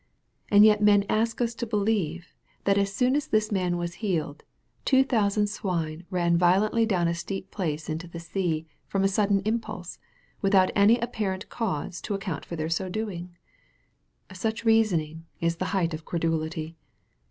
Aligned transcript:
And 0.49 0.65
yet 0.65 0.81
men 0.81 1.05
ask 1.09 1.41
us 1.41 1.53
to 1.53 1.67
believe, 1.67 2.33
that 2.63 2.75
as 2.75 2.91
soon 2.91 3.15
as 3.15 3.27
this 3.27 3.51
man 3.51 3.77
was 3.77 3.93
healed, 4.01 4.43
two 4.83 5.03
thousand 5.03 5.45
swine 5.45 6.07
ran 6.09 6.37
violently 6.39 6.87
down 6.87 7.07
a 7.07 7.13
steep 7.13 7.51
place 7.51 7.87
into 7.87 8.07
the 8.07 8.19
sea, 8.19 8.65
from 8.87 9.03
a 9.03 9.07
sudden 9.07 9.41
impulse, 9.45 9.99
without 10.41 10.71
any 10.75 10.97
apparent 10.97 11.49
cause 11.49 12.01
to 12.01 12.15
account 12.15 12.45
for 12.45 12.55
their 12.55 12.67
so 12.67 12.89
doing! 12.89 13.37
Such, 14.33 14.65
reasoning 14.65 15.27
is 15.39 15.57
the 15.57 15.65
height 15.69 15.93
of 15.93 16.03
credulity. 16.03 16.75